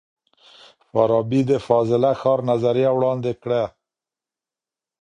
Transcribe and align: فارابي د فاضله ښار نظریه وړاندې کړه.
فارابي 0.89 1.41
د 1.49 1.51
فاضله 1.67 2.11
ښار 2.21 2.39
نظریه 2.49 2.89
وړاندې 2.93 3.31
کړه. 3.43 3.63